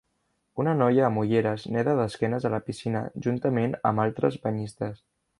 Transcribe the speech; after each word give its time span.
Una 0.61 0.71
noia 0.77 1.01
amb 1.09 1.19
ulleres 1.23 1.65
neda 1.75 1.93
d'esquenes 1.99 2.47
a 2.49 2.51
la 2.53 2.59
piscina 2.69 3.03
juntament 3.27 3.75
amb 3.91 4.03
altres 4.05 4.39
banyistes. 4.47 4.99